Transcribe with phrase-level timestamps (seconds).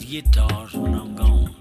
[0.08, 1.54] guitars when I'm gone.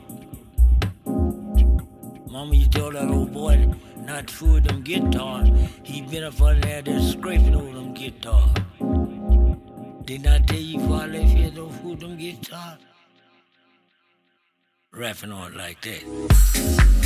[2.32, 5.50] Mama, you tell that old boy not to with them guitars.
[5.84, 8.54] He been up under there just scraping all them guitars.
[10.06, 12.80] Didn't I tell you before I left here don't fool them guitars?
[14.94, 16.97] Rapping on like that.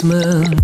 [0.00, 0.57] Policeman.